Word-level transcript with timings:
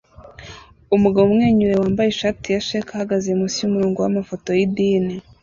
Umugabo 0.95 1.25
umwenyura 1.27 1.81
wambaye 1.81 2.09
ishati 2.09 2.47
ya 2.49 2.61
cheque 2.67 2.91
ahagaze 2.93 3.27
munsi 3.39 3.57
yumurongo 3.61 3.99
wamafoto 4.01 4.47
yidini 4.57 5.15